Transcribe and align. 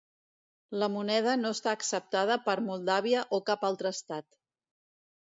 La 0.83 0.87
moneda 0.93 1.35
no 1.43 1.51
està 1.57 1.75
acceptada 1.79 2.39
per 2.49 2.57
Moldàvia 2.71 3.29
o 3.41 3.45
cap 3.53 3.71
altre 3.73 3.97
estat. 4.01 4.31